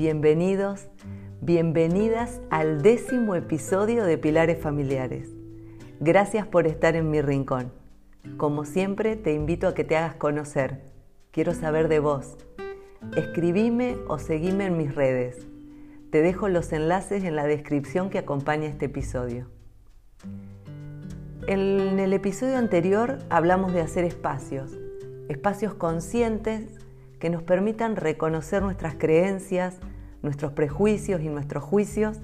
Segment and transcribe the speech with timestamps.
[0.00, 0.88] bienvenidos,
[1.42, 5.28] bienvenidas al décimo episodio de Pilares Familiares.
[6.00, 7.70] Gracias por estar en mi rincón.
[8.38, 10.80] Como siempre, te invito a que te hagas conocer.
[11.32, 12.38] Quiero saber de vos.
[13.14, 15.46] Escribime o seguime en mis redes.
[16.10, 19.50] Te dejo los enlaces en la descripción que acompaña este episodio.
[21.46, 24.78] En el episodio anterior hablamos de hacer espacios,
[25.28, 26.80] espacios conscientes
[27.18, 29.78] que nos permitan reconocer nuestras creencias,
[30.22, 32.18] nuestros prejuicios y nuestros juicios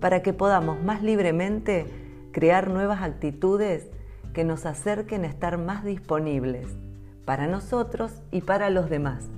[0.00, 1.86] para que podamos más libremente
[2.32, 3.88] crear nuevas actitudes
[4.32, 6.66] que nos acerquen a estar más disponibles
[7.24, 9.28] para nosotros y para los demás.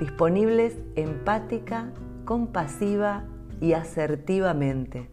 [0.00, 1.90] Disponibles empática,
[2.24, 3.24] compasiva
[3.60, 5.10] y asertivamente.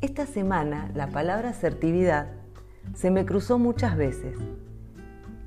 [0.00, 2.28] Esta semana la palabra asertividad
[2.94, 4.38] se me cruzó muchas veces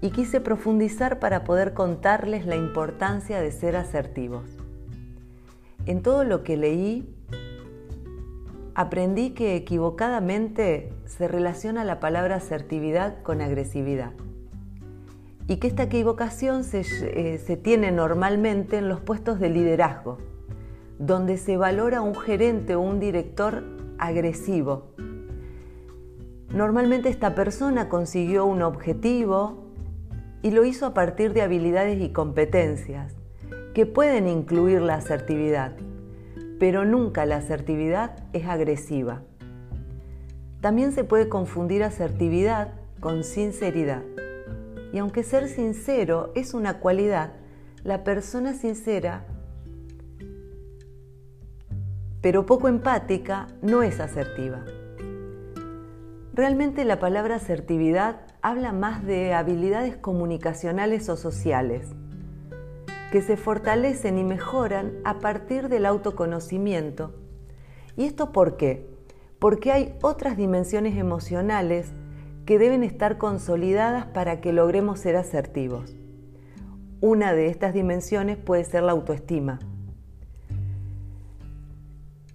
[0.02, 4.59] y quise profundizar para poder contarles la importancia de ser asertivos.
[5.86, 7.16] En todo lo que leí,
[8.76, 14.14] aprendí que equivocadamente se relaciona la palabra asertividad con agresividad
[15.48, 20.20] y que esta equivocación se, eh, se, tiene normalmente en los puestos de liderazgo,
[21.00, 23.64] donde se valora un gerente o un director
[23.98, 24.94] agresivo.
[26.54, 29.66] Normalmente esta persona consiguió un objetivo
[30.42, 33.19] y lo hizo a partir de habilidades y competencias
[33.74, 35.74] que pueden incluir la asertividad,
[36.60, 39.22] pero nunca la asertividad es agresiva.
[40.62, 44.04] También se puede confundir asertividad con sinceridad.
[44.92, 47.34] Y aunque ser sincero es una cualidad,
[47.84, 49.26] la persona sincera,
[52.22, 54.66] pero poco empática, no es asertiva.
[56.34, 61.90] Realmente la palabra asertividad habla más de habilidades comunicacionales o sociales,
[63.12, 67.14] que se fortalecen y mejoran a partir del autoconocimiento.
[67.98, 68.88] ¿Y esto por qué?
[69.40, 71.92] Porque hay otras dimensiones emocionales
[72.46, 75.96] que deben estar consolidadas para que logremos ser asertivos.
[77.02, 79.60] Una de estas dimensiones puede ser la autoestima.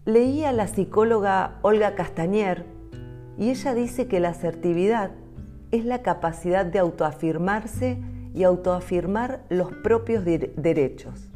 [0.04, 2.66] Leí a la psicóloga Olga Castañer
[3.38, 5.12] y ella dice que la asertividad
[5.70, 7.98] es la capacidad de autoafirmarse
[8.34, 11.28] y autoafirmar los propios derechos,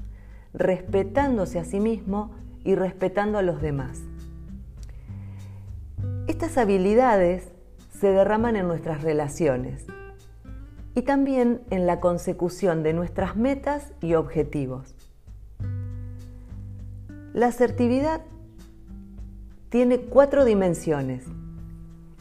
[0.52, 2.32] respetándose a sí mismo
[2.64, 4.02] y respetando a los demás.
[6.26, 7.52] Estas habilidades
[7.98, 9.86] se derraman en nuestras relaciones
[10.94, 14.94] y también en la consecución de nuestras metas y objetivos.
[17.32, 18.22] La asertividad
[19.68, 21.24] tiene cuatro dimensiones.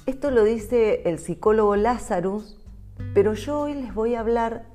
[0.05, 2.56] Esto lo dice el psicólogo Lazarus
[3.13, 4.65] pero yo hoy les voy a hablar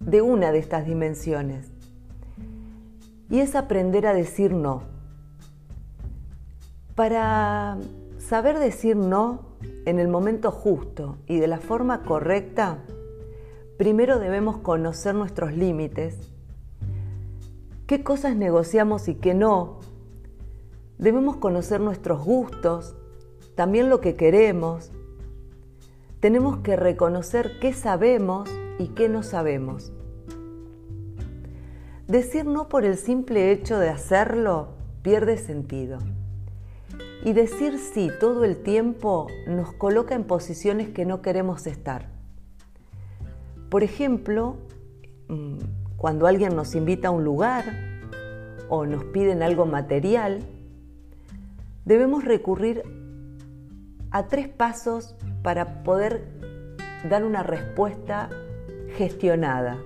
[0.00, 1.70] de una de estas dimensiones.
[3.28, 4.82] Y es aprender a decir no.
[6.94, 7.78] Para
[8.18, 9.50] saber decir no
[9.84, 12.78] en el momento justo y de la forma correcta,
[13.78, 16.30] primero debemos conocer nuestros límites,
[17.86, 19.80] qué cosas negociamos y qué no.
[20.98, 22.94] Debemos conocer nuestros gustos,
[23.54, 24.92] también lo que queremos,
[26.20, 28.48] tenemos que reconocer qué sabemos
[28.78, 29.90] y qué no sabemos.
[32.06, 34.68] Decir no por el simple hecho de hacerlo
[35.02, 35.98] pierde sentido.
[37.24, 42.08] Y decir sí todo el tiempo nos coloca en posiciones que no queremos estar.
[43.70, 44.56] Por ejemplo,
[45.28, 45.58] mm,
[45.96, 47.64] cuando alguien nos invita a un lugar
[48.68, 50.40] o nos piden algo material,
[51.84, 52.82] debemos recurrir
[54.10, 56.24] a tres pasos para poder
[57.08, 58.28] dar una respuesta
[58.96, 59.78] gestionada.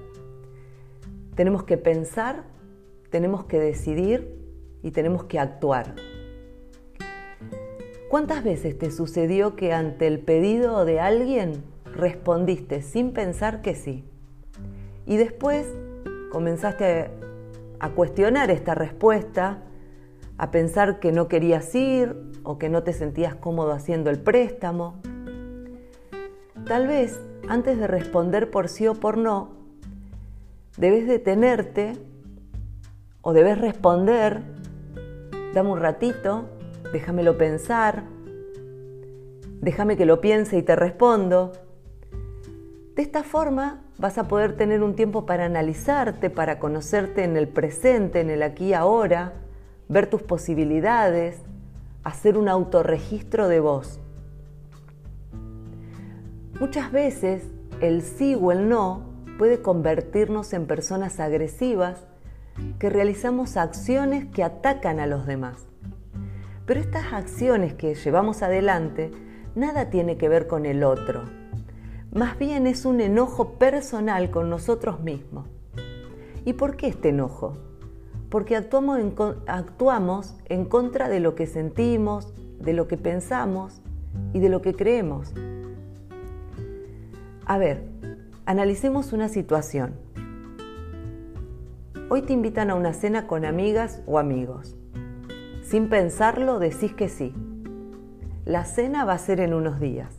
[1.34, 2.44] Tenemos que pensar,
[3.10, 4.36] tenemos que decidir
[4.82, 5.94] y tenemos que actuar.
[8.08, 14.04] ¿Cuántas veces te sucedió que ante el pedido de alguien respondiste sin pensar que sí?
[15.06, 15.66] Y después
[16.30, 17.10] comenzaste
[17.80, 19.62] a cuestionar esta respuesta,
[20.38, 25.00] a pensar que no querías ir o que no te sentías cómodo haciendo el préstamo.
[26.66, 29.50] Tal vez, antes de responder por sí o por no,
[30.78, 31.92] debes detenerte
[33.20, 34.40] o debes responder,
[35.52, 36.46] dame un ratito,
[36.90, 38.04] déjamelo pensar,
[39.60, 41.52] déjame que lo piense y te respondo.
[42.96, 47.46] De esta forma vas a poder tener un tiempo para analizarte, para conocerte en el
[47.46, 49.34] presente, en el aquí y ahora,
[49.88, 51.42] ver tus posibilidades,
[52.04, 54.00] hacer un autorregistro de vos.
[56.60, 57.42] Muchas veces
[57.80, 59.02] el sí o el no
[59.38, 62.06] puede convertirnos en personas agresivas
[62.78, 65.66] que realizamos acciones que atacan a los demás.
[66.64, 69.10] Pero estas acciones que llevamos adelante
[69.56, 71.24] nada tiene que ver con el otro.
[72.12, 75.48] Más bien es un enojo personal con nosotros mismos.
[76.44, 77.56] ¿Y por qué este enojo?
[78.30, 79.14] Porque actuamos en,
[79.48, 83.82] actuamos en contra de lo que sentimos, de lo que pensamos
[84.32, 85.32] y de lo que creemos.
[87.46, 87.82] A ver,
[88.46, 89.92] analicemos una situación.
[92.08, 94.76] Hoy te invitan a una cena con amigas o amigos.
[95.62, 97.34] Sin pensarlo decís que sí.
[98.46, 100.14] La cena va a ser en unos días.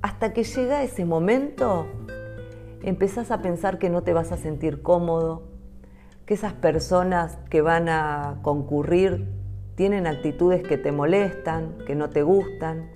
[0.00, 1.86] Hasta que llega ese momento,
[2.82, 5.44] empezás a pensar que no te vas a sentir cómodo,
[6.26, 9.28] que esas personas que van a concurrir
[9.76, 12.90] tienen actitudes que te molestan, que no te gustan,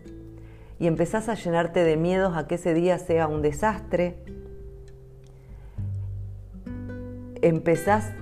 [0.78, 4.17] y empezás a llenarte de miedos a que ese día sea un desastre.
[7.40, 8.12] Empezás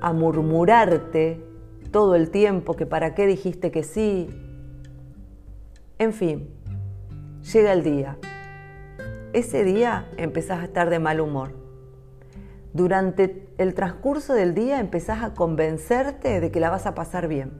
[0.00, 1.40] a murmurarte
[1.90, 4.28] todo el tiempo que para qué dijiste que sí.
[5.98, 6.50] En fin,
[7.52, 8.18] llega el día.
[9.32, 11.52] Ese día empezás a estar de mal humor.
[12.72, 17.52] Durante el transcurso del día empezás a convencerte de que la vas a pasar bien.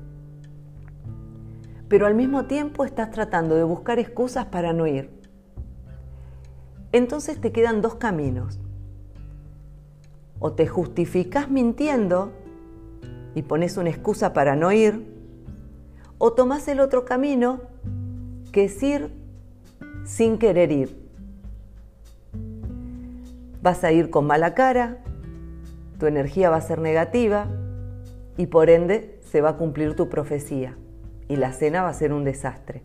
[1.88, 5.10] Pero al mismo tiempo estás tratando de buscar excusas para no ir.
[6.92, 8.58] Entonces te quedan dos caminos.
[10.38, 12.32] O te justificas mintiendo
[13.34, 15.12] y pones una excusa para no ir,
[16.18, 17.60] o tomás el otro camino,
[18.52, 19.10] que es ir
[20.04, 21.04] sin querer ir.
[23.60, 24.98] Vas a ir con mala cara,
[25.98, 27.48] tu energía va a ser negativa
[28.36, 30.76] y por ende se va a cumplir tu profecía
[31.28, 32.82] y la cena va a ser un desastre.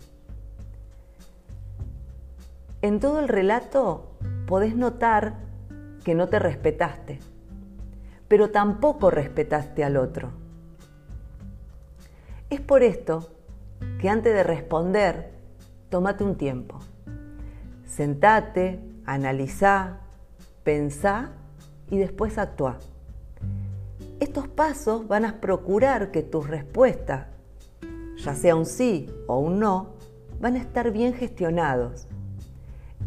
[2.82, 4.12] En todo el relato
[4.48, 5.36] podés notar
[6.04, 7.20] que no te respetaste
[8.30, 10.30] pero tampoco respetaste al otro.
[12.50, 13.28] Es por esto
[14.00, 15.32] que antes de responder,
[15.90, 16.80] tómate un tiempo.
[17.86, 19.98] Sentate, analizá,
[20.64, 21.32] pensá
[21.90, 22.78] y después actúa.
[24.20, 27.28] Estos pasos van a procurar que tus respuestas,
[28.24, 29.94] ya sea un sí o un no,
[30.40, 32.08] van a estar bien gestionados.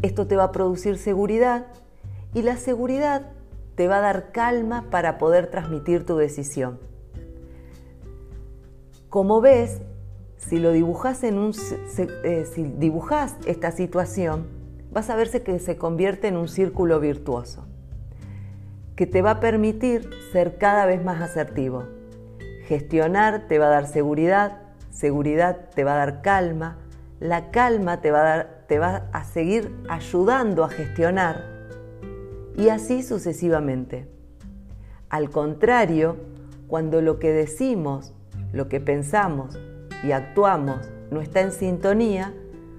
[0.02, 1.66] Esto te va a producir seguridad
[2.34, 3.30] y la seguridad
[3.74, 6.78] te va a dar calma para poder transmitir tu decisión.
[9.08, 9.80] Como ves,
[10.36, 11.52] si lo dibujas en un
[11.98, 14.46] eh, si dibujas esta situación,
[14.90, 17.66] vas a verse que se convierte en un círculo virtuoso
[18.96, 21.84] que te va a permitir ser cada vez más asertivo.
[22.66, 24.61] Gestionar te va a dar seguridad,
[24.92, 26.78] seguridad te va a dar calma,
[27.18, 31.44] la calma te va a, te va a seguir ayudando a gestionar
[32.56, 34.08] y así sucesivamente.
[35.08, 36.16] Al contrario,
[36.68, 38.14] cuando lo que decimos,
[38.52, 39.58] lo que pensamos
[40.04, 42.32] y actuamos no está en sintonía,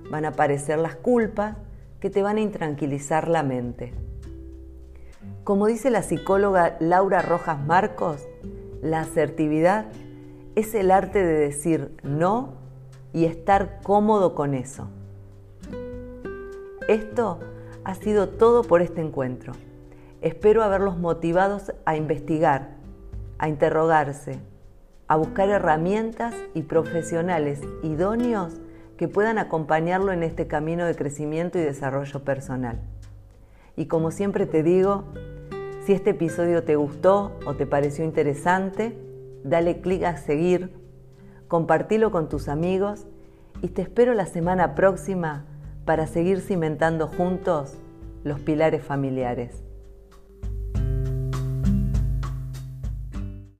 [0.09, 1.57] van a aparecer las culpas
[1.99, 3.93] que te van a intranquilizar la mente.
[5.43, 8.27] Como dice la psicóloga Laura Rojas Marcos,
[8.81, 9.85] la asertividad
[10.55, 12.53] es el arte de decir no
[13.11, 14.87] y estar cómodo con eso.
[16.87, 17.39] Esto
[17.83, 19.53] ha sido todo por este encuentro.
[20.21, 22.75] Espero haberlos motivados a investigar,
[23.37, 24.39] a interrogarse,
[25.07, 28.53] a buscar herramientas y profesionales idóneos
[28.97, 32.79] que puedan acompañarlo en este camino de crecimiento y desarrollo personal.
[33.75, 35.05] Y como siempre te digo,
[35.85, 38.95] si este episodio te gustó o te pareció interesante,
[39.43, 40.73] dale clic a seguir,
[41.47, 43.05] compartilo con tus amigos
[43.61, 45.45] y te espero la semana próxima
[45.85, 47.77] para seguir cimentando juntos
[48.23, 49.63] los pilares familiares.